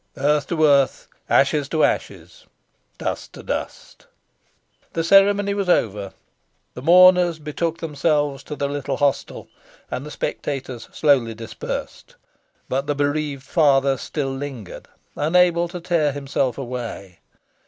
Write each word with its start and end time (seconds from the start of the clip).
Earth 0.17 0.47
to 0.47 0.65
earth; 0.65 1.07
ashes 1.29 1.69
to 1.69 1.83
ashes; 1.83 2.47
dust 2.97 3.33
to 3.33 3.43
dust. 3.43 4.07
The 4.93 5.03
ceremony 5.03 5.53
was 5.53 5.69
over, 5.69 6.13
the 6.73 6.81
mourners 6.81 7.37
betook 7.37 7.77
themselves 7.77 8.41
to 8.45 8.55
the 8.55 8.67
little 8.67 8.97
hostel, 8.97 9.47
and 9.91 10.03
the 10.03 10.09
spectators 10.09 10.89
slowly 10.91 11.35
dispersed; 11.35 12.15
but 12.67 12.87
the 12.87 12.95
bereaved 12.95 13.43
father 13.43 13.95
still 13.95 14.31
lingered, 14.33 14.87
unable 15.15 15.67
to 15.67 15.79
tear 15.79 16.11
himself 16.11 16.57
away. 16.57 17.19